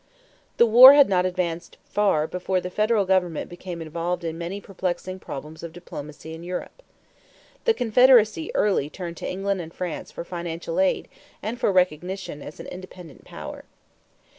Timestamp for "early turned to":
8.55-9.29